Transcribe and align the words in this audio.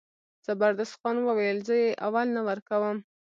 زبردست 0.45 0.95
خان 1.01 1.17
وویل 1.23 1.57
زه 1.67 1.75
یې 1.83 1.89
اول 2.07 2.27
نه 2.35 2.41
ورکوم. 2.47 2.97